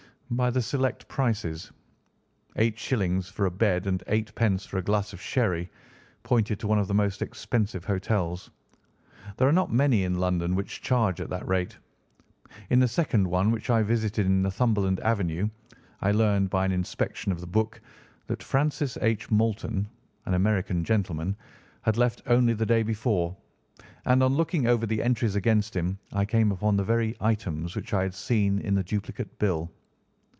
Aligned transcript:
"By 0.33 0.49
the 0.49 0.61
select 0.61 1.09
prices. 1.09 1.73
Eight 2.55 2.79
shillings 2.79 3.27
for 3.27 3.45
a 3.47 3.51
bed 3.51 3.85
and 3.85 4.01
eightpence 4.07 4.65
for 4.65 4.77
a 4.77 4.81
glass 4.81 5.11
of 5.11 5.19
sherry 5.19 5.69
pointed 6.23 6.57
to 6.61 6.67
one 6.67 6.79
of 6.79 6.87
the 6.87 6.93
most 6.93 7.21
expensive 7.21 7.83
hotels. 7.83 8.49
There 9.35 9.49
are 9.49 9.51
not 9.51 9.73
many 9.73 10.05
in 10.05 10.19
London 10.19 10.55
which 10.55 10.81
charge 10.81 11.19
at 11.19 11.29
that 11.31 11.45
rate. 11.45 11.77
In 12.69 12.79
the 12.79 12.87
second 12.87 13.27
one 13.27 13.51
which 13.51 13.69
I 13.69 13.83
visited 13.83 14.25
in 14.25 14.41
Northumberland 14.43 15.01
Avenue, 15.01 15.49
I 16.01 16.13
learned 16.13 16.49
by 16.49 16.63
an 16.63 16.71
inspection 16.71 17.33
of 17.33 17.41
the 17.41 17.45
book 17.59 17.81
that 18.27 18.41
Francis 18.41 18.97
H. 19.01 19.29
Moulton, 19.29 19.85
an 20.27 20.33
American 20.35 20.85
gentleman, 20.85 21.35
had 21.81 21.97
left 21.97 22.21
only 22.27 22.53
the 22.53 22.65
day 22.65 22.83
before, 22.83 23.35
and 24.05 24.23
on 24.23 24.35
looking 24.35 24.65
over 24.65 24.85
the 24.85 25.03
entries 25.03 25.35
against 25.35 25.75
him, 25.75 25.99
I 26.13 26.23
came 26.23 26.53
upon 26.53 26.77
the 26.77 26.85
very 26.85 27.17
items 27.19 27.75
which 27.75 27.93
I 27.93 28.03
had 28.03 28.13
seen 28.15 28.59
in 28.59 28.73
the 28.75 28.83
duplicate 28.85 29.37
bill. 29.37 29.69